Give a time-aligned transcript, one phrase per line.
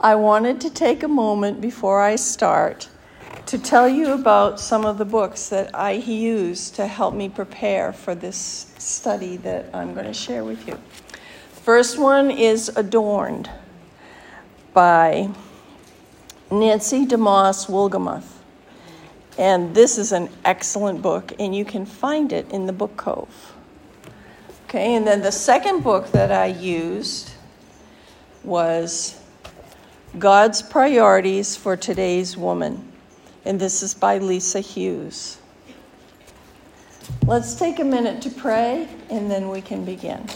[0.00, 2.88] I wanted to take a moment before I start
[3.46, 7.92] to tell you about some of the books that I use to help me prepare
[7.92, 10.78] for this study that I'm going to share with you.
[11.50, 13.50] First one is Adorned
[14.72, 15.30] by
[16.48, 18.36] Nancy DeMoss Wolgemuth.
[19.36, 23.54] And this is an excellent book, and you can find it in the Book Cove.
[24.68, 27.32] Okay, and then the second book that I used
[28.44, 29.17] was
[30.16, 32.92] God's Priorities for Today's Woman.
[33.44, 35.38] And this is by Lisa Hughes.
[37.26, 40.26] Let's take a minute to pray and then we can begin.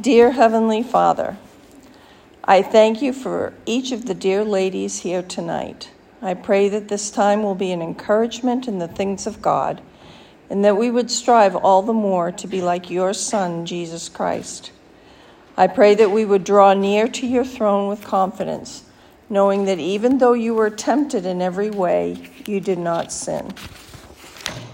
[0.00, 1.36] Dear Heavenly Father,
[2.44, 5.90] I thank you for each of the dear ladies here tonight.
[6.22, 9.82] I pray that this time will be an encouragement in the things of God
[10.48, 14.70] and that we would strive all the more to be like your Son, Jesus Christ.
[15.56, 18.84] I pray that we would draw near to your throne with confidence,
[19.30, 23.54] knowing that even though you were tempted in every way, you did not sin,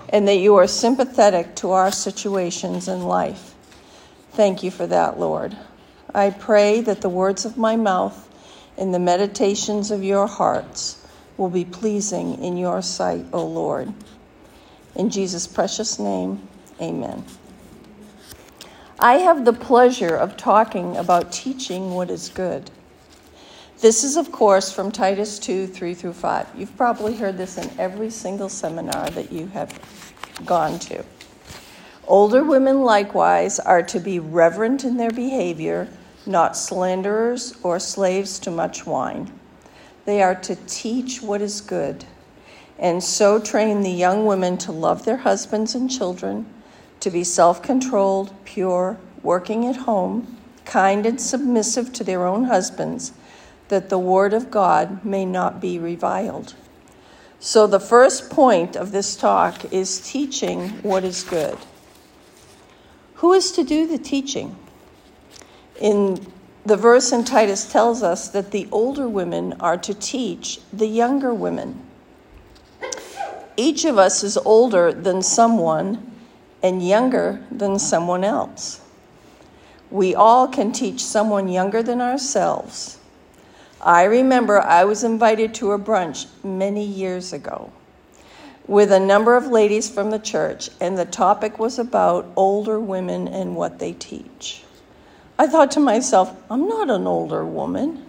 [0.08, 3.54] and that you are sympathetic to our situations in life.
[4.32, 5.56] Thank you for that, Lord.
[6.14, 8.28] I pray that the words of my mouth
[8.76, 13.92] and the meditations of your hearts will be pleasing in your sight, O Lord.
[14.96, 16.46] In Jesus' precious name,
[16.80, 17.24] amen.
[19.02, 22.70] I have the pleasure of talking about teaching what is good.
[23.80, 26.50] This is, of course, from Titus 2 3 through 5.
[26.56, 29.76] You've probably heard this in every single seminar that you have
[30.46, 31.04] gone to.
[32.06, 35.88] Older women, likewise, are to be reverent in their behavior,
[36.24, 39.32] not slanderers or slaves to much wine.
[40.04, 42.04] They are to teach what is good,
[42.78, 46.46] and so train the young women to love their husbands and children
[47.02, 53.12] to be self controlled, pure, working at home, kind and submissive to their own husbands,
[53.68, 56.54] that the word of God may not be reviled.
[57.40, 61.58] So, the first point of this talk is teaching what is good.
[63.14, 64.56] Who is to do the teaching?
[65.80, 66.24] In
[66.64, 71.34] the verse in Titus tells us that the older women are to teach the younger
[71.34, 71.84] women.
[73.56, 76.11] Each of us is older than someone
[76.62, 78.80] and younger than someone else.
[79.90, 82.98] We all can teach someone younger than ourselves.
[83.80, 87.72] I remember I was invited to a brunch many years ago
[88.66, 93.26] with a number of ladies from the church, and the topic was about older women
[93.26, 94.62] and what they teach.
[95.38, 98.06] I thought to myself, I'm not an older woman.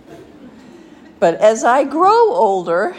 [1.19, 2.95] But as I grow older,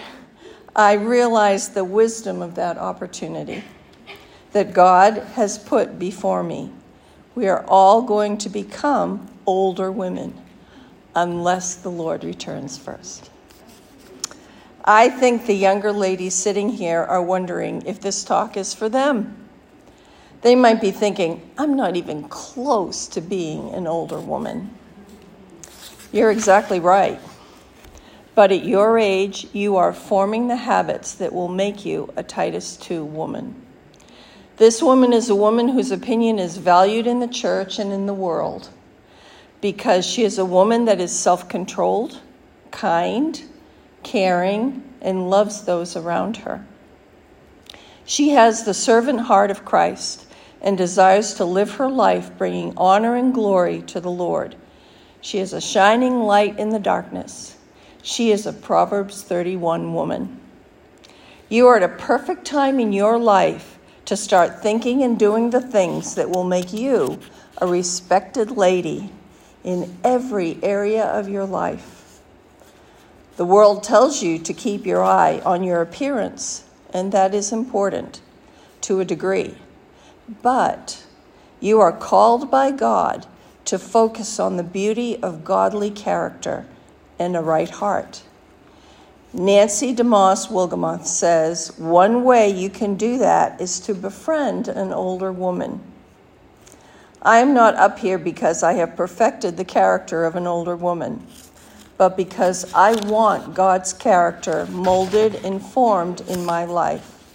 [0.74, 3.62] I realize the wisdom of that opportunity
[4.54, 6.70] that God has put before me.
[7.34, 10.40] We are all going to become older women
[11.16, 13.30] unless the Lord returns first.
[14.84, 19.36] I think the younger ladies sitting here are wondering if this talk is for them.
[20.42, 24.72] They might be thinking, I'm not even close to being an older woman.
[26.12, 27.18] You're exactly right.
[28.36, 32.76] But at your age, you are forming the habits that will make you a Titus
[32.76, 33.63] 2 woman.
[34.56, 38.14] This woman is a woman whose opinion is valued in the church and in the
[38.14, 38.68] world
[39.60, 42.20] because she is a woman that is self controlled,
[42.70, 43.42] kind,
[44.04, 46.64] caring, and loves those around her.
[48.04, 50.26] She has the servant heart of Christ
[50.60, 54.54] and desires to live her life bringing honor and glory to the Lord.
[55.20, 57.56] She is a shining light in the darkness.
[58.02, 60.38] She is a Proverbs 31 woman.
[61.48, 63.73] You are at a perfect time in your life
[64.04, 67.18] to start thinking and doing the things that will make you
[67.58, 69.10] a respected lady
[69.62, 72.20] in every area of your life.
[73.36, 78.20] The world tells you to keep your eye on your appearance, and that is important
[78.82, 79.56] to a degree.
[80.42, 81.04] But
[81.60, 83.26] you are called by God
[83.64, 86.66] to focus on the beauty of godly character
[87.18, 88.22] and a right heart.
[89.36, 95.32] Nancy DeMoss Wolgemuth says one way you can do that is to befriend an older
[95.32, 95.80] woman.
[97.20, 101.26] I am not up here because I have perfected the character of an older woman,
[101.98, 107.34] but because I want God's character molded and formed in my life.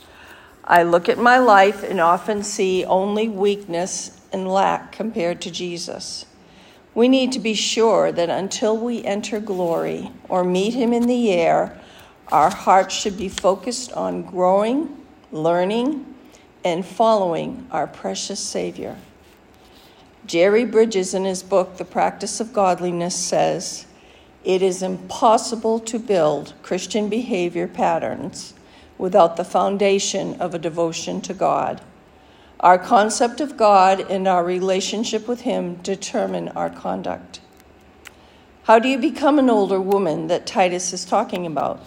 [0.63, 6.25] I look at my life and often see only weakness and lack compared to Jesus.
[6.96, 11.34] We need to be sure that until we enter glory or meet him in the
[11.34, 11.78] air,
[12.31, 16.06] our hearts should be focused on growing, learning,
[16.64, 18.98] and following our precious Savior.
[20.26, 23.88] Jerry Bridges, in his book, The Practice of Godliness, says
[24.44, 28.54] It is impossible to build Christian behavior patterns
[28.98, 31.82] without the foundation of a devotion to God.
[32.60, 37.40] Our concept of God and our relationship with Him determine our conduct.
[38.69, 41.80] How do you become an older woman that Titus is talking about?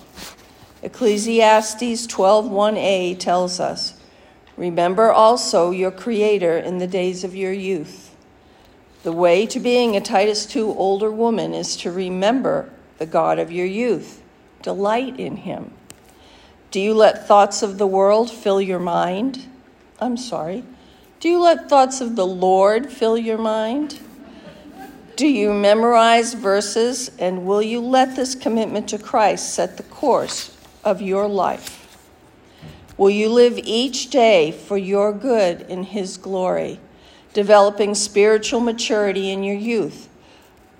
[0.82, 3.94] Ecclesiastes 12:1a tells us,
[4.56, 8.16] "Remember also your creator in the days of your youth."
[9.04, 12.68] The way to being a Titus 2 older woman is to remember
[12.98, 14.20] the God of your youth.
[14.60, 15.70] Delight in him.
[16.72, 19.44] Do you let thoughts of the world fill your mind?
[20.00, 20.64] I'm sorry.
[21.20, 24.00] Do you let thoughts of the Lord fill your mind?
[25.22, 30.56] Do you memorize verses and will you let this commitment to Christ set the course
[30.82, 31.96] of your life?
[32.96, 36.80] Will you live each day for your good in His glory?
[37.34, 40.08] developing spiritual maturity in your youth.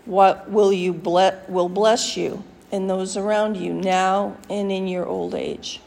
[0.07, 2.43] What will you ble- will bless you
[2.73, 5.81] and those around you now and in your old age.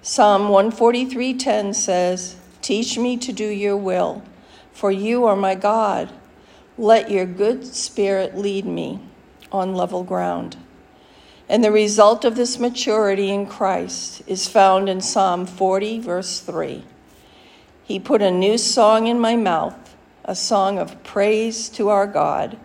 [0.00, 4.22] Psalm 143:10 says, "Teach me to do your will,
[4.72, 6.08] for you are my God.
[6.78, 9.00] Let your good spirit lead me
[9.50, 10.56] on level ground."
[11.48, 16.84] And the result of this maturity in Christ is found in Psalm 40 verse 3.
[17.82, 22.58] He put a new song in my mouth, a song of praise to our God.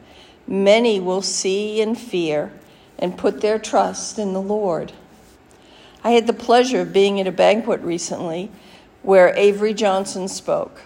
[0.45, 2.51] Many will see and fear
[3.00, 4.92] and put their trust in the Lord.
[6.04, 8.51] I had the pleasure of being at a banquet recently
[9.01, 10.81] where Avery Johnson spoke.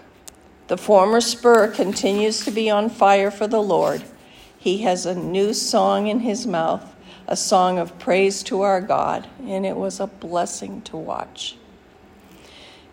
[0.67, 4.03] The former Spur continues to be on fire for the Lord.
[4.57, 6.93] He has a new song in his mouth,
[7.25, 11.55] a song of praise to our God, and it was a blessing to watch.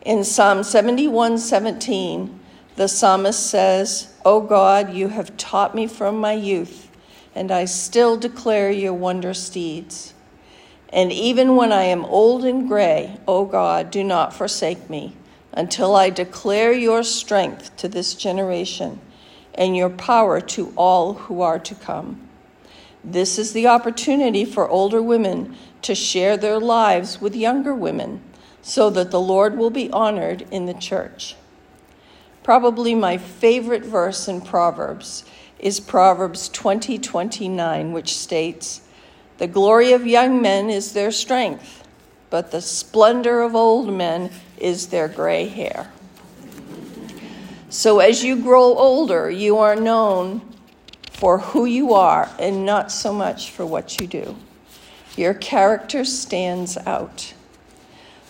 [0.03, 2.39] In Psalm 71 17,
[2.77, 6.89] the psalmist says, O God, you have taught me from my youth,
[7.35, 10.15] and I still declare your wondrous deeds.
[10.91, 15.17] And even when I am old and gray, O God, do not forsake me
[15.55, 19.01] until I declare your strength to this generation
[19.55, 22.29] and your power to all who are to come.
[23.03, 28.21] This is the opportunity for older women to share their lives with younger women
[28.63, 31.37] so that the Lord will be honored in the church.
[32.43, 35.25] Probably my favorite verse in Proverbs
[35.59, 36.99] is Proverbs 20
[37.93, 38.81] which states,
[39.39, 41.84] The glory of young men is their strength,
[42.35, 44.29] but the splendor of old men
[44.59, 45.89] is their gray hair.
[47.69, 50.41] So as you grow older, you are known
[51.13, 54.35] for who you are and not so much for what you do.
[55.17, 57.35] Your character stands out.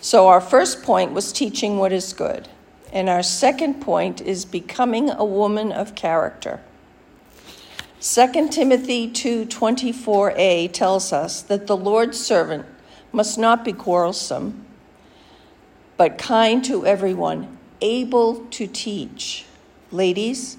[0.01, 2.47] So, our first point was teaching what is good.
[2.93, 6.61] And our second point is becoming a woman of character.
[8.01, 12.67] 2 Timothy 2:24a tells us that the Lord's servant
[13.15, 14.65] must not be quarrelsome,
[15.95, 19.45] but kind to everyone, able to teach.
[19.89, 20.57] Ladies,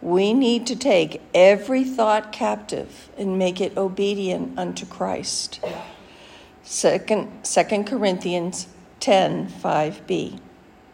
[0.00, 5.58] we need to take every thought captive and make it obedient unto Christ.
[6.62, 8.68] Second, 2 Corinthians
[9.00, 10.38] 10 5b,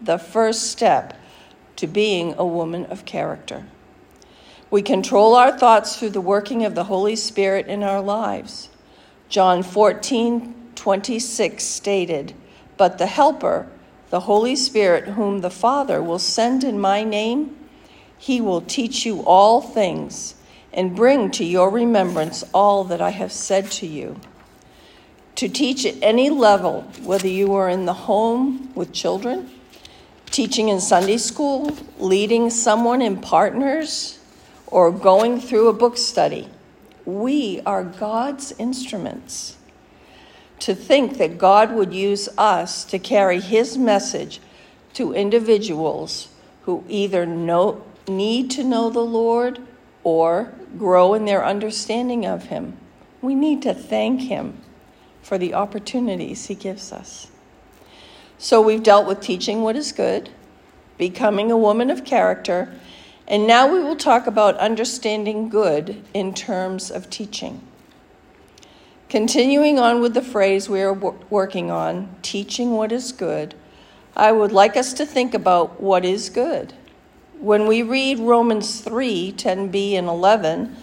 [0.01, 1.19] the first step
[1.77, 3.67] to being a woman of character.
[4.71, 8.71] We control our thoughts through the working of the Holy Spirit in our lives.
[9.29, 12.35] John 14 26 stated,
[12.77, 13.69] But the Helper,
[14.11, 17.57] the Holy Spirit, whom the Father will send in my name,
[18.17, 20.35] he will teach you all things
[20.73, 24.21] and bring to your remembrance all that I have said to you
[25.37, 29.51] to teach at any level, whether you are in the home with children,
[30.31, 34.19] teaching in Sunday school, leading someone in partners,
[34.67, 36.49] or going through a book study.
[37.05, 39.57] We are God's instruments.
[40.65, 44.41] To think that God would use us to carry His message
[44.95, 46.29] to individuals
[46.63, 49.59] who either know, need to know the Lord
[50.05, 52.79] or grow in their understanding of Him.
[53.21, 54.57] We need to thank Him
[55.21, 57.27] for the opportunities He gives us.
[58.39, 60.31] So we've dealt with teaching what is good,
[60.97, 62.73] becoming a woman of character,
[63.29, 67.61] and now we will talk about understanding good in terms of teaching.
[69.15, 73.55] Continuing on with the phrase we are working on, teaching what is good,
[74.17, 76.75] I would like us to think about what is good.
[77.39, 80.75] When we read Romans 3 10b and 11,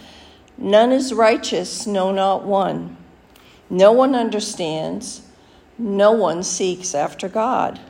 [0.56, 2.96] none is righteous, no, not one.
[3.68, 5.20] No one understands.
[5.76, 7.80] No one seeks after God.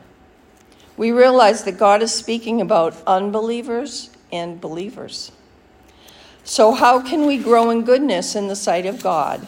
[0.97, 5.31] We realize that God is speaking about unbelievers and believers.
[6.43, 9.47] So, how can we grow in goodness in the sight of God?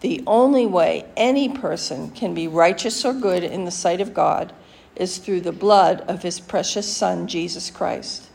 [0.00, 4.52] The only way any person can be righteous or good in the sight of God
[4.94, 8.28] is through the blood of his precious Son, Jesus Christ.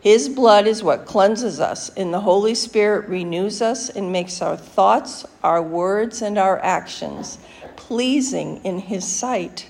[0.00, 4.56] His blood is what cleanses us, and the Holy Spirit renews us and makes our
[4.56, 7.38] thoughts, our words, and our actions
[7.76, 9.68] pleasing in His sight.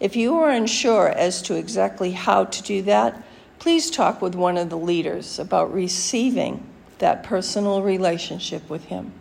[0.00, 3.22] If you are unsure as to exactly how to do that,
[3.60, 6.66] please talk with one of the leaders about receiving
[6.98, 9.12] that personal relationship with Him.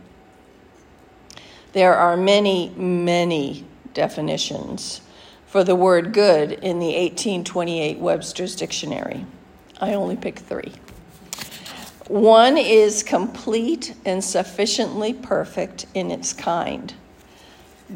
[1.75, 5.01] There are many, many definitions
[5.46, 9.25] for the word good in the 1828 Webster's Dictionary.
[9.82, 10.72] I only picked three.
[12.08, 16.94] One is complete and sufficiently perfect in its kind.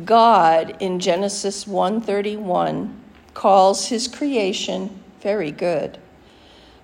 [0.04, 2.94] God in Genesis 1:31
[3.34, 4.90] calls his creation
[5.22, 5.98] very good.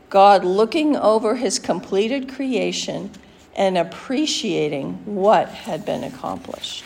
[0.09, 3.11] God looking over his completed creation
[3.55, 6.83] and appreciating what had been accomplished.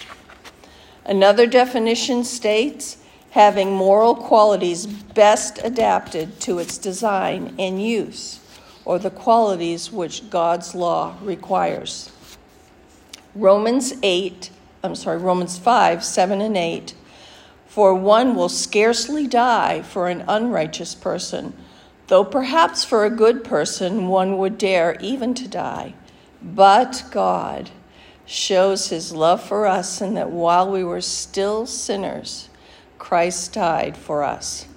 [1.05, 2.97] Another definition states
[3.31, 8.39] having moral qualities best adapted to its design and use,
[8.85, 12.11] or the qualities which God's law requires.
[13.35, 14.49] Romans 8,
[14.83, 16.93] I'm sorry, Romans 5, 7 and 8.
[17.67, 21.53] For one will scarcely die for an unrighteous person
[22.09, 25.93] Though perhaps for a good person one would dare even to die,
[26.41, 27.69] but God
[28.25, 32.50] shows his love for us in that while we were still sinners,
[32.98, 34.67] Christ died for us.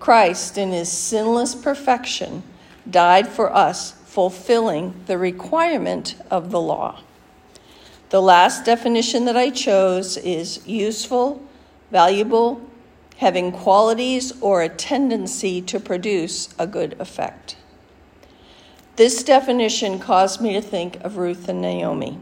[0.00, 2.42] Christ, in his sinless perfection,
[2.88, 7.00] died for us, fulfilling the requirement of the law.
[8.10, 11.42] The last definition that I chose is useful,
[11.90, 12.60] valuable,
[13.18, 17.56] having qualities or a tendency to produce a good effect.
[18.98, 22.18] This definition caused me to think of Ruth and Naomi.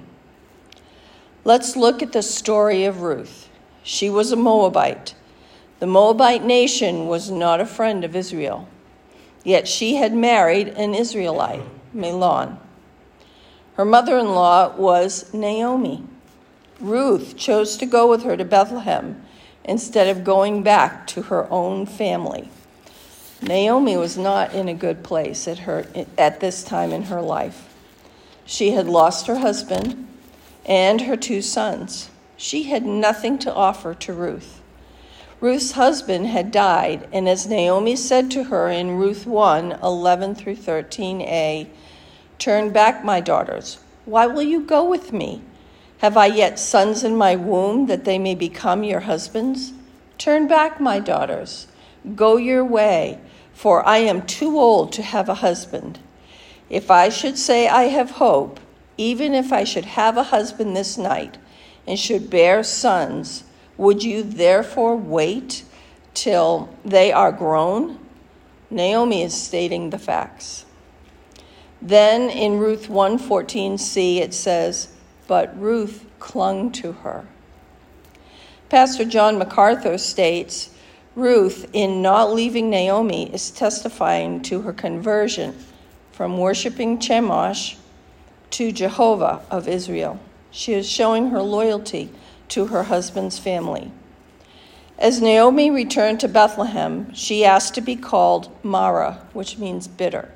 [1.43, 3.49] Let's look at the story of Ruth.
[3.83, 5.15] She was a Moabite.
[5.79, 8.69] The Moabite nation was not a friend of Israel,
[9.43, 11.63] yet she had married an Israelite,
[11.95, 12.59] Mahlon.
[13.77, 16.05] Her mother in law was Naomi.
[16.79, 19.25] Ruth chose to go with her to Bethlehem
[19.65, 22.51] instead of going back to her own family.
[23.43, 27.73] Naomi was not in a good place at, her, at this time in her life.
[28.47, 30.07] She had lost her husband
[30.65, 32.11] and her two sons.
[32.37, 34.63] She had nothing to offer to Ruth.
[35.41, 40.57] Ruth's husband had died, and as Naomi said to her in Ruth 1 11 through
[40.57, 41.69] 13a,
[42.39, 43.79] Turn back, my daughters.
[44.07, 45.43] Why will you go with me?
[45.99, 49.73] Have I yet sons in my womb that they may become your husbands?
[50.17, 51.67] Turn back, my daughters.
[52.15, 53.19] Go your way,
[53.57, 55.99] for I am too old to have a husband.
[56.69, 58.61] If I should say I have hope,
[58.99, 61.39] even if I should have a husband this night
[61.87, 63.45] and should bear sons,
[63.79, 65.65] would you therefore wait
[66.13, 67.99] till they are grown?
[68.69, 70.67] Naomi is stating the facts.
[71.81, 74.89] Then in Ruth 1:14c it says,
[75.27, 77.25] but Ruth clung to her.
[78.69, 80.69] Pastor John MacArthur states
[81.17, 85.57] Ruth, in not leaving Naomi, is testifying to her conversion
[86.13, 87.77] from worshiping Chemosh
[88.51, 90.21] to Jehovah of Israel.
[90.53, 92.11] She is showing her loyalty
[92.51, 93.91] to her husband's family.
[94.99, 100.31] As Naomi returned to Bethlehem, she asked to be called Mara, which means bitter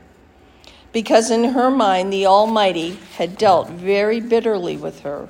[0.93, 5.29] because in her mind the Almighty had dealt very bitterly with her.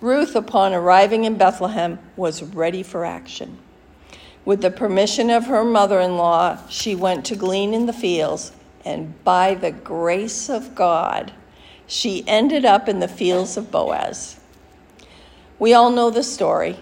[0.00, 3.58] Ruth, upon arriving in Bethlehem, was ready for action.
[4.50, 8.50] With the permission of her mother in law, she went to glean in the fields,
[8.84, 11.30] and by the grace of God,
[11.86, 14.40] she ended up in the fields of Boaz.
[15.60, 16.80] We all know the story,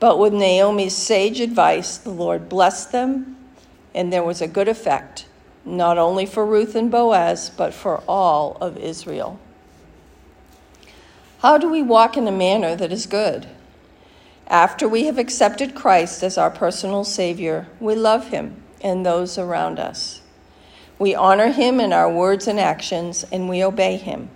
[0.00, 3.36] but with Naomi's sage advice, the Lord blessed them,
[3.94, 5.26] and there was a good effect
[5.64, 9.38] not only for Ruth and Boaz, but for all of Israel.
[11.42, 13.46] How do we walk in a manner that is good?
[14.48, 19.78] After we have accepted Christ as our personal Savior, we love Him and those around
[19.78, 20.20] us.
[20.98, 24.30] We honor Him in our words and actions, and we obey Him.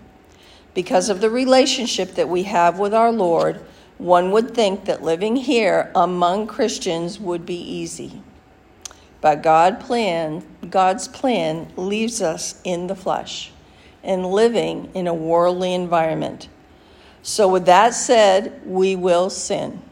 [0.75, 3.65] Because of the relationship that we have with our Lord,
[3.99, 8.23] one would think that living here among Christians would be easy.
[9.21, 13.53] But God plan, God's plan leaves us in the flesh
[14.05, 16.49] and living in a worldly environment.
[17.23, 19.83] So, with that said, we will sin.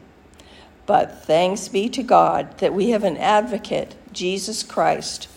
[0.87, 5.29] But thanks be to God that we have an advocate, Jesus Christ,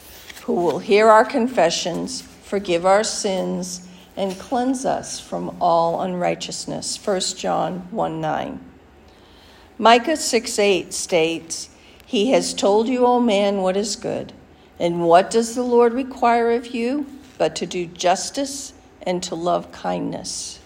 [0.43, 3.87] who will hear our confessions, forgive our sins,
[4.17, 6.99] and cleanse us from all unrighteousness.
[7.05, 8.59] 1 John 1 9.
[9.77, 11.69] Micah 6 8 states,
[12.05, 14.33] He has told you, O man, what is good.
[14.79, 17.05] And what does the Lord require of you?
[17.37, 18.73] But to do justice
[19.03, 20.59] and to love kindness,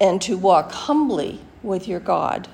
[0.00, 2.48] and to walk humbly with your God.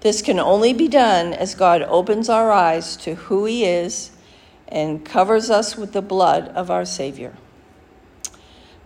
[0.00, 4.10] This can only be done as God opens our eyes to who He is
[4.66, 7.34] and covers us with the blood of our Savior.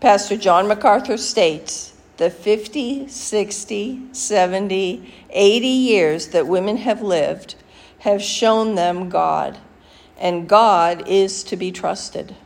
[0.01, 7.57] Pastor John MacArthur states the 50, 60, 70, 80 years that women have lived
[8.01, 9.59] have shown them God,
[10.19, 12.37] and God is to be trusted.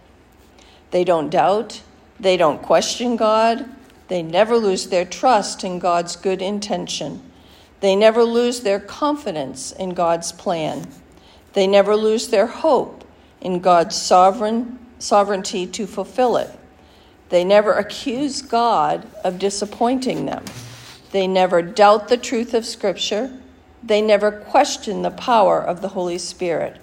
[0.90, 1.82] They don't doubt,
[2.20, 3.68] they don't question God,
[4.08, 7.27] they never lose their trust in God's good intention.
[7.80, 10.88] They never lose their confidence in God's plan.
[11.52, 13.04] They never lose their hope
[13.40, 16.50] in God's sovereign sovereignty to fulfill it.
[17.28, 20.44] They never accuse God of disappointing them.
[21.12, 23.30] They never doubt the truth of Scripture.
[23.82, 26.78] They never question the power of the Holy Spirit.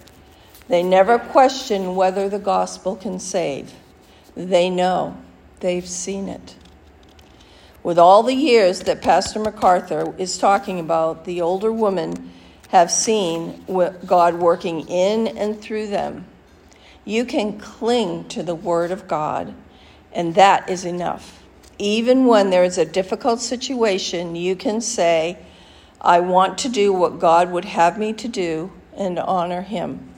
[0.68, 3.74] They never question whether the gospel can save.
[4.36, 5.18] They know,
[5.60, 6.56] they've seen it.
[7.86, 12.32] With all the years that Pastor MacArthur is talking about, the older women
[12.70, 13.64] have seen
[14.08, 16.26] God working in and through them.
[17.06, 19.54] You can cling to the Word of God
[20.12, 21.44] and that is enough.
[21.78, 25.38] Even when there is a difficult situation, you can say,
[26.02, 30.10] I want to do what God would have me to do and honor Him.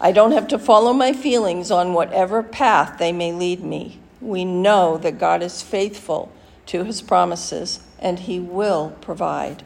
[0.00, 4.00] I don't have to follow my feelings on whatever path they may lead me.
[4.22, 6.32] We know that God is faithful
[6.66, 9.62] to His promises and He will provide.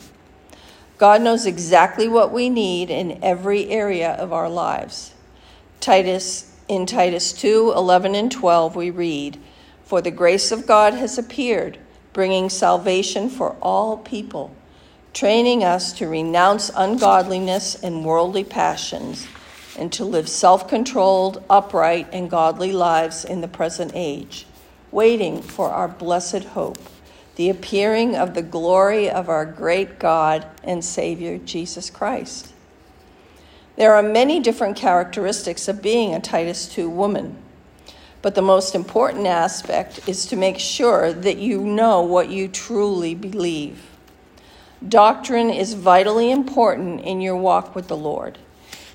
[0.99, 5.13] God knows exactly what we need in every area of our lives.
[5.81, 9.39] Titus in Titus 2 11 and 12, we read,
[9.85, 11.79] For the grace of God has appeared,
[12.13, 14.57] bringing salvation for all people,
[15.13, 19.29] training us to renounce ungodliness and worldly passions,
[19.79, 24.46] and to live self controlled, upright, and godly lives in the present age,
[24.97, 26.79] waiting for our blessed hope,
[27.35, 32.55] the appearing of the glory of our great God and Savior, Jesus Christ.
[33.77, 37.37] There are many different characteristics of being a Titus 2 woman,
[38.23, 43.15] but the most important aspect is to make sure that you know what you truly
[43.15, 43.83] believe.
[44.89, 48.39] Doctrine is vitally important in your walk with the Lord.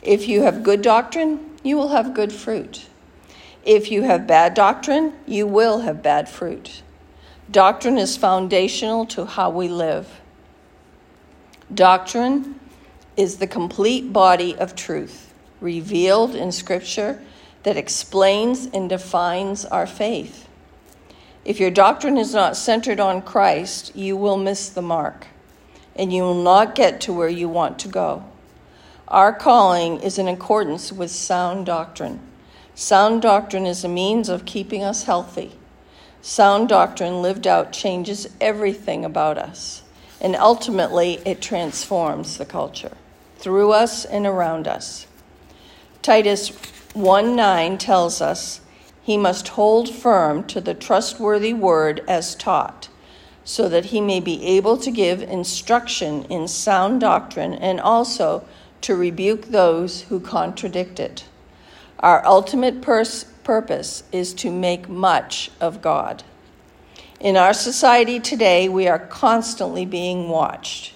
[0.01, 2.87] If you have good doctrine, you will have good fruit.
[3.63, 6.82] If you have bad doctrine, you will have bad fruit.
[7.50, 10.21] Doctrine is foundational to how we live.
[11.74, 12.60] Doctrine
[13.15, 17.21] is the complete body of truth revealed in Scripture
[17.63, 20.47] that explains and defines our faith.
[21.45, 25.28] If your doctrine is not centered on Christ, you will miss the mark
[25.95, 28.24] and you will not get to where you want to go.
[29.08, 32.21] Our calling is in accordance with sound doctrine.
[32.82, 35.52] Sound doctrine is a means of keeping us healthy.
[36.24, 39.84] Sound doctrine lived out changes everything about us,
[40.20, 42.98] and ultimately it transforms the culture
[43.38, 45.06] through us and around us.
[46.02, 46.50] Titus
[46.96, 48.62] 1 9 tells us
[49.04, 52.89] he must hold firm to the trustworthy word as taught,
[53.44, 58.44] so that he may be able to give instruction in sound doctrine and also
[58.82, 61.26] to rebuke those who contradict it.
[62.01, 66.23] Our ultimate pers- purpose is to make much of God.
[67.19, 70.93] In our society today, we are constantly being watched.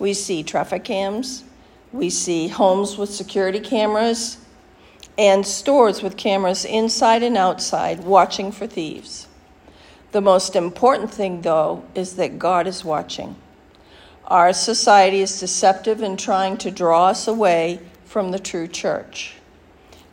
[0.00, 1.44] We see traffic cams,
[1.92, 4.38] we see homes with security cameras
[5.18, 9.28] and stores with cameras inside and outside watching for thieves.
[10.10, 13.36] The most important thing, though, is that God is watching.
[14.26, 19.34] Our society is deceptive in trying to draw us away from the true church.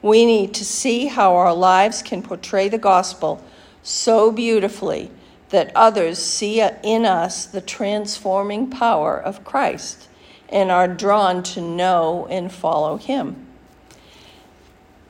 [0.01, 3.43] We need to see how our lives can portray the gospel
[3.83, 5.11] so beautifully
[5.49, 10.07] that others see in us the transforming power of Christ
[10.47, 13.47] and are drawn to know and follow him.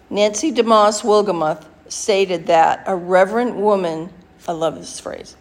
[0.09, 4.11] Nancy DeMoss Wolgemuth stated that a reverent woman,
[4.47, 5.35] I love this phrase,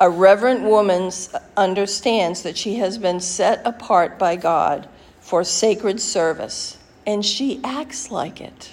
[0.00, 1.10] a reverent woman
[1.56, 4.88] understands that she has been set apart by God
[5.20, 8.72] for sacred service, and she acts like it.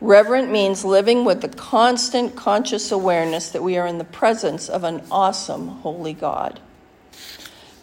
[0.00, 4.84] Reverent means living with the constant conscious awareness that we are in the presence of
[4.84, 6.60] an awesome, holy God.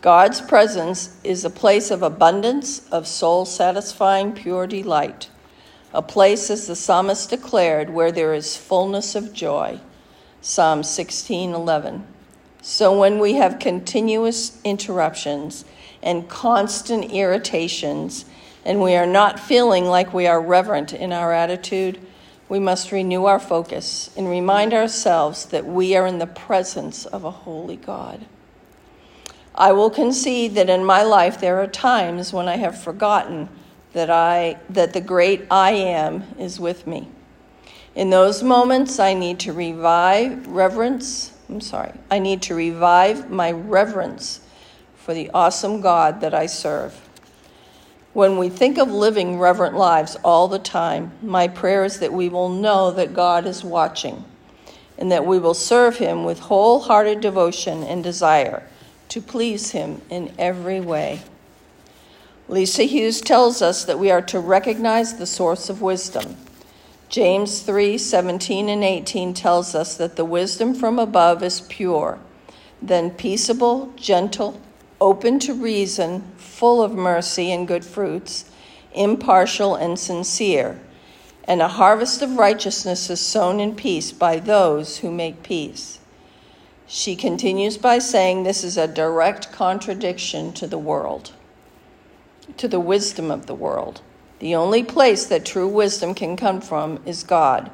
[0.01, 5.29] God's presence is a place of abundance, of soul satisfying pure delight.
[5.93, 9.79] a place, as the psalmist declared, where there is fullness of joy.
[10.41, 12.03] Psalm 16:11.
[12.61, 15.65] So when we have continuous interruptions
[16.01, 18.25] and constant irritations,
[18.65, 21.99] and we are not feeling like we are reverent in our attitude,
[22.47, 27.23] we must renew our focus and remind ourselves that we are in the presence of
[27.23, 28.25] a holy God.
[29.55, 33.49] I will concede that in my life there are times when I have forgotten
[33.93, 37.09] that I that the great I am is with me.
[37.95, 41.91] In those moments I need to revive reverence, I'm sorry.
[42.09, 44.39] I need to revive my reverence
[44.95, 47.00] for the awesome God that I serve.
[48.13, 52.27] When we think of living reverent lives all the time, my prayer is that we
[52.29, 54.25] will know that God is watching
[54.97, 58.63] and that we will serve him with wholehearted devotion and desire
[59.11, 61.21] to please Him in every way.
[62.47, 66.37] Lisa Hughes tells us that we are to recognize the source of wisdom.
[67.09, 72.19] James 3 17 and 18 tells us that the wisdom from above is pure,
[72.81, 74.61] then peaceable, gentle,
[75.01, 78.45] open to reason, full of mercy and good fruits,
[78.93, 80.79] impartial and sincere.
[81.45, 85.99] And a harvest of righteousness is sown in peace by those who make peace.
[86.87, 91.31] She continues by saying this is a direct contradiction to the world,
[92.57, 94.01] to the wisdom of the world.
[94.39, 97.71] The only place that true wisdom can come from is God.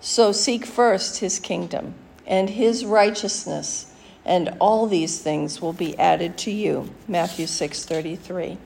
[0.00, 1.94] So seek first his kingdom
[2.26, 3.87] and his righteousness,
[4.28, 6.90] and all these things will be added to you.
[7.08, 8.58] Matthew 6:33.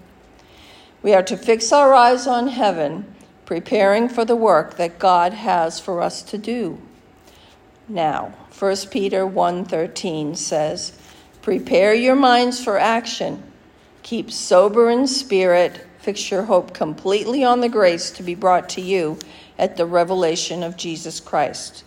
[1.02, 3.14] We are to fix our eyes on heaven,
[3.46, 6.78] preparing for the work that God has for us to do.
[7.88, 10.92] Now, 1 Peter 1:13 says,
[11.42, 13.44] "Prepare your minds for action.
[14.02, 15.86] Keep sober in spirit.
[16.00, 19.16] Fix your hope completely on the grace to be brought to you
[19.56, 21.84] at the revelation of Jesus Christ."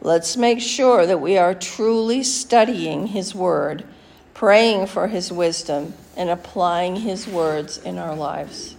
[0.00, 3.84] Let's make sure that we are truly studying his word,
[4.32, 8.76] praying for his wisdom, and applying his words in our lives.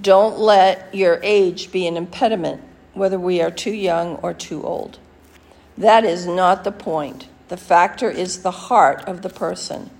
[0.00, 4.98] Don't let your age be an impediment, whether we are too young or too old.
[5.78, 7.28] That is not the point.
[7.48, 9.90] The factor is the heart of the person.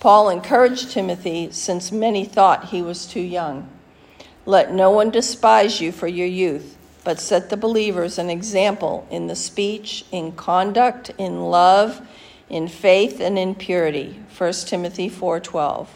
[0.00, 3.68] Paul encouraged Timothy since many thought he was too young.
[4.46, 9.26] Let no one despise you for your youth, but set the believers an example in
[9.26, 12.06] the speech, in conduct, in love,
[12.48, 14.20] in faith, and in purity.
[14.36, 15.88] 1 Timothy 4:12.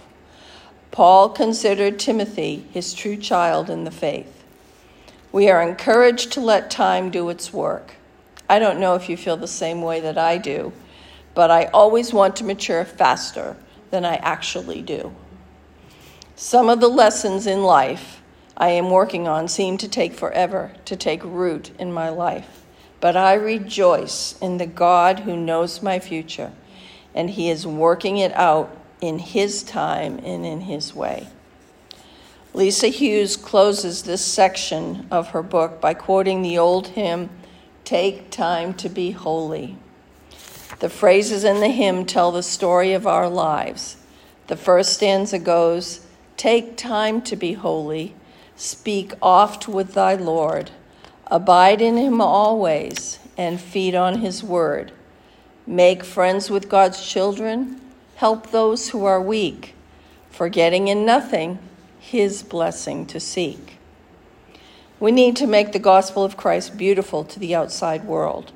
[0.90, 4.44] Paul considered Timothy his true child in the faith.
[5.32, 7.94] We are encouraged to let time do its work.
[8.48, 10.72] I don't know if you feel the same way that I do,
[11.34, 13.56] but I always want to mature faster
[13.90, 15.12] than I actually do.
[16.36, 18.20] Some of the lessons in life
[18.56, 22.64] I am working on seem to take forever to take root in my life,
[23.00, 26.52] but I rejoice in the God who knows my future,
[27.14, 31.28] and He is working it out in His time and in His way.
[32.54, 37.28] Lisa Hughes closes this section of her book by quoting the old hymn.
[37.84, 39.76] Take time to be holy.
[40.78, 43.96] The phrases in the hymn tell the story of our lives.
[44.46, 48.14] The first stanza goes Take time to be holy,
[48.56, 50.70] speak oft with thy Lord,
[51.26, 54.92] abide in him always, and feed on his word.
[55.66, 57.80] Make friends with God's children,
[58.16, 59.74] help those who are weak,
[60.30, 61.58] forgetting in nothing
[61.98, 63.78] his blessing to seek.
[65.00, 68.52] We need to make the gospel of Christ beautiful to the outside world.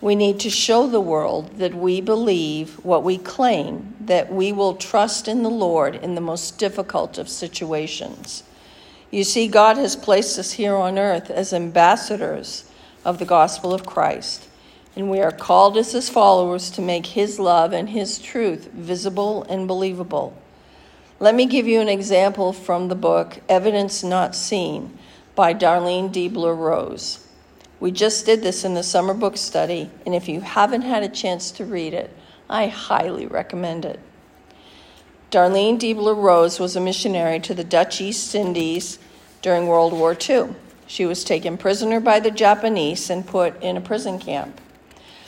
[0.00, 4.74] We need to show the world that we believe what we claim, that we will
[4.74, 8.42] trust in the Lord in the most difficult of situations.
[9.14, 12.64] You see, God has placed us here on earth as ambassadors
[13.04, 14.48] of the gospel of Christ,
[14.96, 19.44] and we are called as his followers to make his love and his truth visible
[19.44, 20.36] and believable.
[21.20, 24.98] Let me give you an example from the book Evidence Not Seen
[25.36, 27.24] by Darlene Deibler Rose.
[27.78, 31.08] We just did this in the summer book study, and if you haven't had a
[31.08, 32.10] chance to read it,
[32.50, 34.00] I highly recommend it.
[35.30, 38.98] Darlene Deibler Rose was a missionary to the Dutch East Indies
[39.44, 40.54] during World War II.
[40.86, 44.58] She was taken prisoner by the Japanese and put in a prison camp.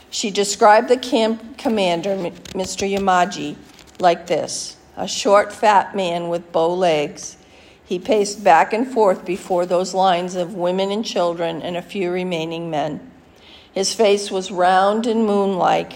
[0.09, 2.91] She described the camp commander, Mr.
[2.91, 3.57] Yamaji,
[3.99, 7.37] like this a short, fat man with bow legs
[7.85, 12.11] he paced back and forth before those lines of women and children and a few
[12.11, 13.13] remaining men.
[13.73, 15.93] His face was round and moon like,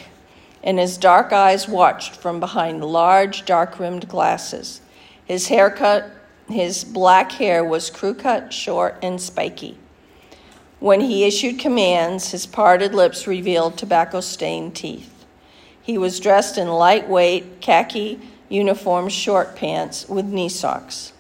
[0.63, 4.83] and his dark eyes watched from behind large, dark rimmed glasses.
[5.25, 6.05] His haircut
[6.51, 9.79] His black hair was crew cut, short, and spiky.
[10.81, 15.27] When he issued commands, his parted lips revealed tobacco stained teeth.
[15.83, 21.13] He was dressed in lightweight khaki uniform short pants with knee socks.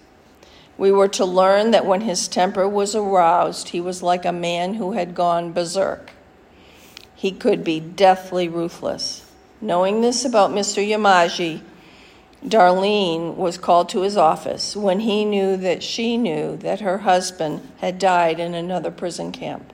[0.76, 4.74] We were to learn that when his temper was aroused, he was like a man
[4.74, 6.12] who had gone berserk.
[7.14, 9.30] He could be deathly ruthless.
[9.60, 10.82] Knowing this about Mr.
[10.82, 11.60] Yamaji,
[12.44, 17.60] Darlene was called to his office when he knew that she knew that her husband
[17.78, 19.72] had died in another prison camp.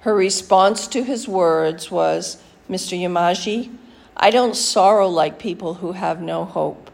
[0.00, 2.98] Her response to his words was, Mr.
[2.98, 3.74] Yamaji,
[4.16, 6.90] I don't sorrow like people who have no hope.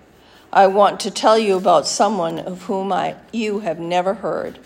[0.52, 4.58] I want to tell you about someone of whom I, you have never heard.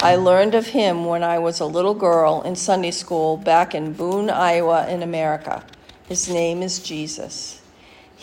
[0.00, 3.92] I learned of him when I was a little girl in Sunday school back in
[3.92, 5.64] Boone, Iowa, in America.
[6.08, 7.60] His name is Jesus.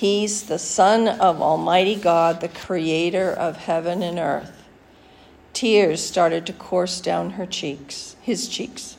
[0.02, 4.64] He's the Son of Almighty God, the Creator of heaven and earth.
[5.54, 8.98] Tears started to course down her cheeks, his cheeks.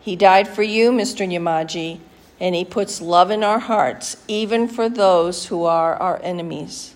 [0.00, 1.26] He died for you, Mr.
[1.28, 1.98] Yamaji,
[2.38, 6.94] and he puts love in our hearts, even for those who are our enemies.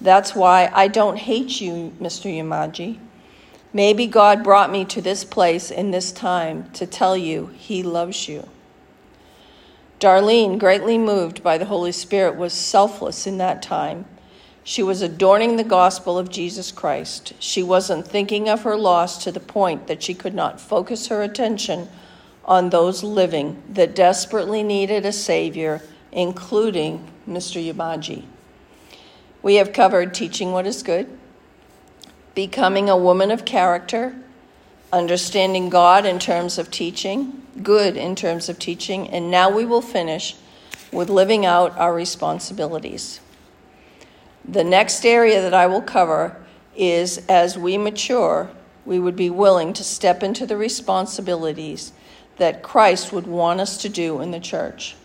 [0.00, 2.34] That's why I don't hate you, Mr.
[2.34, 2.98] Yamaji.
[3.74, 8.26] Maybe God brought me to this place in this time to tell you he loves
[8.26, 8.48] you.
[10.02, 14.04] Darlene, greatly moved by the Holy Spirit, was selfless in that time.
[14.64, 17.34] She was adorning the gospel of Jesus Christ.
[17.38, 21.22] She wasn't thinking of her loss to the point that she could not focus her
[21.22, 21.88] attention
[22.44, 27.64] on those living that desperately needed a Savior, including Mr.
[27.64, 28.24] Yamaji.
[29.40, 31.16] We have covered teaching what is good,
[32.34, 34.16] becoming a woman of character,
[34.92, 39.82] understanding God in terms of teaching, good in terms of teaching, and now we will
[39.82, 40.36] finish
[40.92, 43.20] with living out our responsibilities.
[44.44, 46.36] The next area that I will cover
[46.76, 48.50] is as we mature,
[48.84, 51.92] we would be willing to step into the responsibilities
[52.38, 54.96] that Christ would want us to do in the church.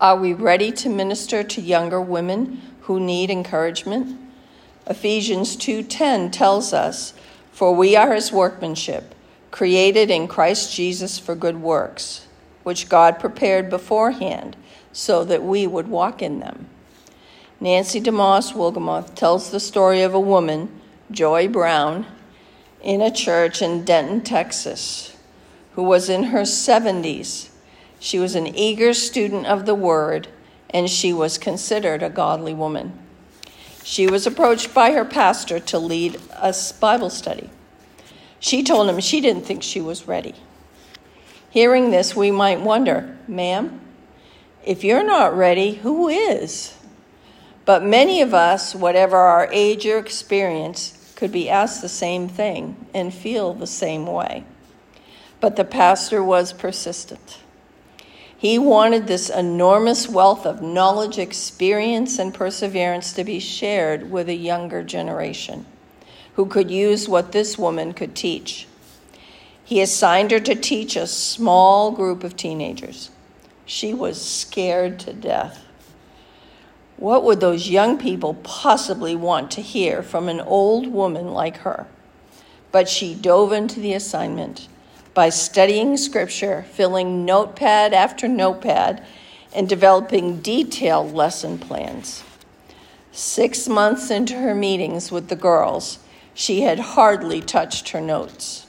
[0.00, 4.18] Are we ready to minister to younger women who need encouragement?
[4.86, 7.14] Ephesians 2:10 tells us,
[7.52, 9.14] "For we are his workmanship,
[9.54, 12.22] created in Christ Jesus for good works,
[12.64, 14.56] which God prepared beforehand
[14.92, 16.66] so that we would walk in them."
[17.60, 20.70] Nancy DeMoss Wolgemuth tells the story of a woman,
[21.08, 22.04] Joy Brown,
[22.82, 25.12] in a church in Denton, Texas
[25.76, 27.50] who was in her 70s.
[28.00, 30.26] She was an eager student of the word,
[30.70, 32.92] and she was considered a godly woman.
[33.84, 37.50] She was approached by her pastor to lead a Bible study.
[38.44, 40.34] She told him she didn't think she was ready.
[41.48, 43.80] Hearing this, we might wonder, ma'am,
[44.62, 46.76] if you're not ready, who is?
[47.64, 52.76] But many of us, whatever our age or experience, could be asked the same thing
[52.92, 54.44] and feel the same way.
[55.40, 57.38] But the pastor was persistent.
[58.36, 64.34] He wanted this enormous wealth of knowledge, experience, and perseverance to be shared with a
[64.34, 65.64] younger generation
[66.34, 68.66] who could use what this woman could teach.
[69.64, 73.10] He assigned her to teach a small group of teenagers.
[73.64, 75.64] She was scared to death.
[76.96, 81.86] What would those young people possibly want to hear from an old woman like her?
[82.72, 84.68] But she dove into the assignment
[85.14, 89.02] by studying scripture, filling notepad after notepad,
[89.54, 92.24] and developing detailed lesson plans.
[93.12, 96.00] Six months into her meetings with the girls,
[96.34, 98.66] she had hardly touched her notes.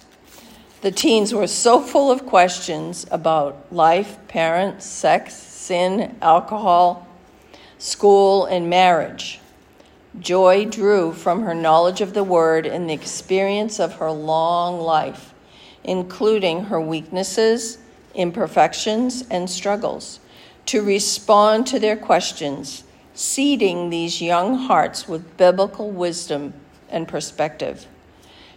[0.82, 7.08] The teens were so full of questions about life, parents, sex, sin, alcohol,
[7.78, 9.40] school, and marriage.
[10.20, 15.34] Joy drew from her knowledge of the Word and the experience of her long life
[15.86, 17.78] including her weaknesses,
[18.14, 20.20] imperfections, and struggles,
[20.66, 26.54] to respond to their questions, seeding these young hearts with biblical wisdom
[26.90, 27.88] and perspective.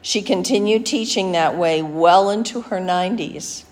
[0.03, 3.65] She continued teaching that way well into her 90s.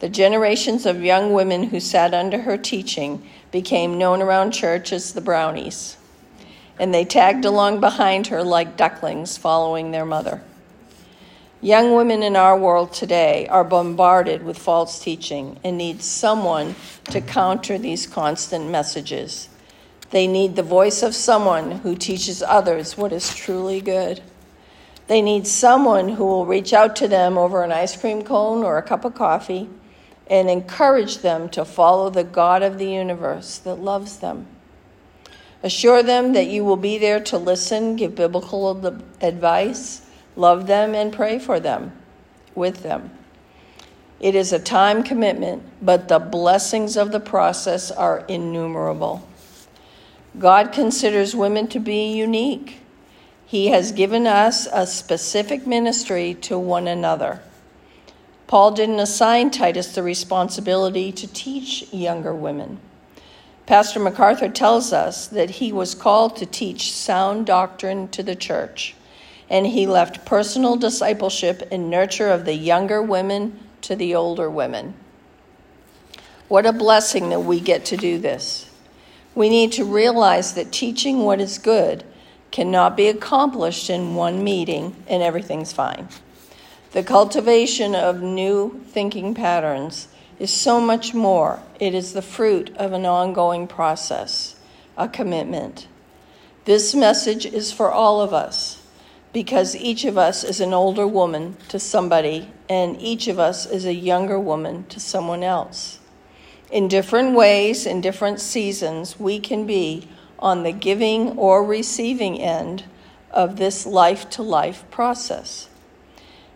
[0.00, 5.12] The generations of young women who sat under her teaching became known around church as
[5.12, 5.96] the Brownies,
[6.78, 10.42] and they tagged along behind her like ducklings following their mother.
[11.62, 17.22] Young women in our world today are bombarded with false teaching and need someone to
[17.22, 19.48] counter these constant messages.
[20.10, 24.22] They need the voice of someone who teaches others what is truly good.
[25.06, 28.78] They need someone who will reach out to them over an ice cream cone or
[28.78, 29.68] a cup of coffee
[30.28, 34.46] and encourage them to follow the God of the universe that loves them.
[35.62, 38.76] Assure them that you will be there to listen, give biblical
[39.20, 40.02] advice,
[40.36, 41.92] love them, and pray for them,
[42.54, 43.10] with them.
[44.20, 49.26] It is a time commitment, but the blessings of the process are innumerable.
[50.38, 52.80] God considers women to be unique.
[53.46, 57.40] He has given us a specific ministry to one another.
[58.48, 62.80] Paul didn't assign Titus the responsibility to teach younger women.
[63.66, 68.94] Pastor MacArthur tells us that he was called to teach sound doctrine to the church,
[69.48, 74.94] and he left personal discipleship and nurture of the younger women to the older women.
[76.48, 78.63] What a blessing that we get to do this.
[79.34, 82.04] We need to realize that teaching what is good
[82.50, 86.08] cannot be accomplished in one meeting and everything's fine.
[86.92, 90.06] The cultivation of new thinking patterns
[90.38, 91.60] is so much more.
[91.80, 94.54] It is the fruit of an ongoing process,
[94.96, 95.88] a commitment.
[96.64, 98.80] This message is for all of us
[99.32, 103.84] because each of us is an older woman to somebody, and each of us is
[103.84, 105.98] a younger woman to someone else.
[106.74, 110.08] In different ways, in different seasons, we can be
[110.40, 112.82] on the giving or receiving end
[113.30, 115.68] of this life to life process.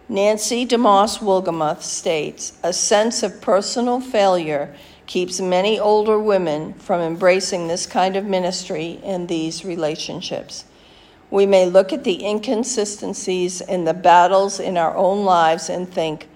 [0.08, 4.74] Nancy DeMoss Wolgemuth states a sense of personal failure
[5.06, 10.64] keeps many older women from embracing this kind of ministry and these relationships.
[11.30, 16.28] We may look at the inconsistencies and the battles in our own lives and think,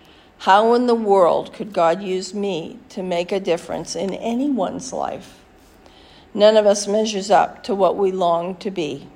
[0.42, 5.38] how in the world could God use me to make a difference in anyone's life?
[6.35, 9.07] None of us measures up to what we long to be.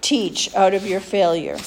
[0.00, 1.58] Teach out of your failure.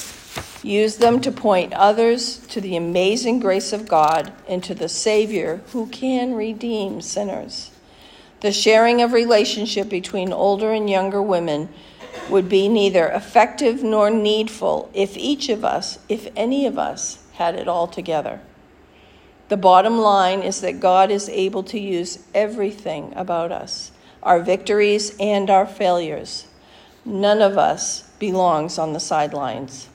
[0.62, 5.62] Use them to point others to the amazing grace of God and to the Savior
[5.72, 7.70] who can redeem sinners.
[8.42, 11.70] The sharing of relationship between older and younger women
[12.28, 17.54] would be neither effective nor needful if each of us, if any of us, had
[17.54, 18.42] it all together.
[19.48, 25.14] The bottom line is that God is able to use everything about us, our victories
[25.20, 26.46] and our failures.
[27.04, 29.88] None of us belongs on the sidelines.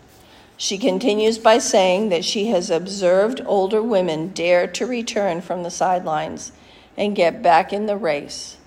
[0.55, 5.71] She continues by saying that she has observed older women dare to return from the
[5.71, 6.51] sidelines
[6.95, 8.57] and get back in the race,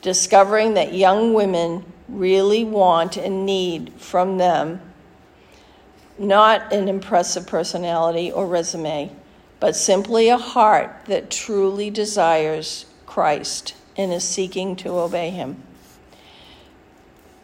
[0.00, 4.80] discovering that young women really want and need from them
[6.20, 9.10] not an impressive personality or resume,
[9.60, 15.62] but simply a heart that truly desires Christ and is seeking to obey Him.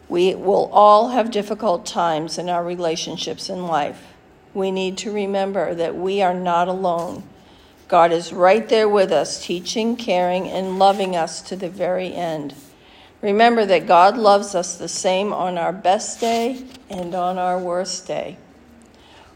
[0.09, 4.01] We will all have difficult times in our relationships in life.
[4.53, 7.23] We need to remember that we are not alone.
[7.87, 12.55] God is right there with us, teaching, caring, and loving us to the very end.
[13.21, 18.07] Remember that God loves us the same on our best day and on our worst
[18.07, 18.37] day.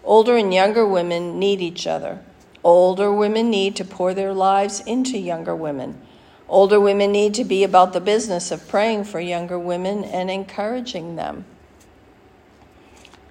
[0.04, 2.20] Older and younger women need each other.
[2.64, 6.00] Older women need to pour their lives into younger women.
[6.48, 11.16] Older women need to be about the business of praying for younger women and encouraging
[11.16, 11.46] them.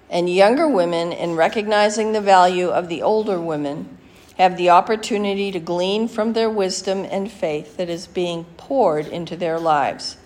[0.09, 3.99] And younger women, in recognizing the value of the older women,
[4.39, 9.37] have the opportunity to glean from their wisdom and faith that is being poured into
[9.37, 10.17] their lives.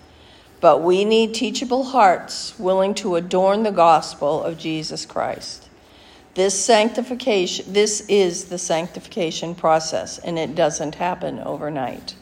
[0.61, 5.64] But we need teachable hearts willing to adorn the gospel of Jesus Christ.
[6.35, 12.15] This sanctification, this is the sanctification process, and it doesn't happen overnight.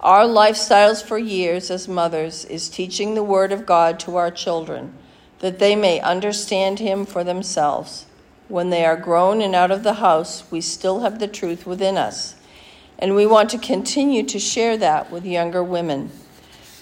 [0.00, 4.92] Our lifestyles for years as mothers is teaching the Word of God to our children
[5.38, 8.04] that they may understand Him for themselves.
[8.48, 11.96] When they are grown and out of the house, we still have the truth within
[11.96, 12.34] us.
[12.98, 16.10] And we want to continue to share that with younger women.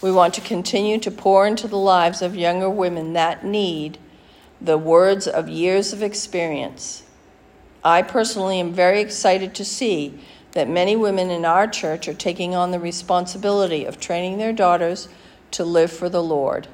[0.01, 3.99] We want to continue to pour into the lives of younger women that need
[4.63, 7.03] the words of years of experience.
[7.85, 10.21] I personally am very excited to see
[10.53, 15.09] that many women in our church are taking on the responsibility of training their daughters
[15.51, 16.69] to live for the Lord.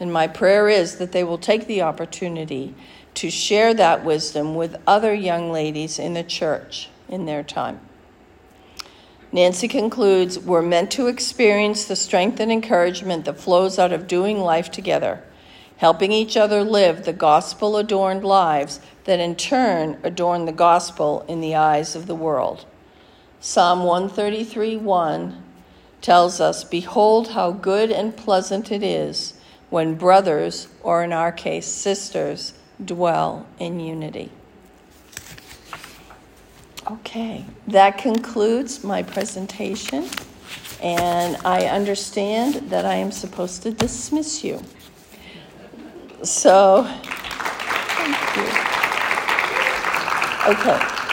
[0.00, 2.74] And my prayer is that they will take the opportunity
[3.14, 7.80] to share that wisdom with other young ladies in the church in their time.
[9.32, 14.38] Nancy concludes We're meant to experience the strength and encouragement that flows out of doing
[14.38, 15.22] life together,
[15.78, 21.40] helping each other live the gospel adorned lives that in turn adorn the gospel in
[21.40, 22.66] the eyes of the world.
[23.40, 25.42] Psalm 133 1
[26.00, 29.34] tells us, Behold, how good and pleasant it is
[29.70, 32.54] when brothers, or in our case, sisters,
[32.84, 34.30] dwell in unity.
[36.90, 40.08] Okay, that concludes my presentation.
[40.82, 44.62] And I understand that I am supposed to dismiss you.
[46.22, 48.42] So, thank you.
[50.52, 51.07] Okay.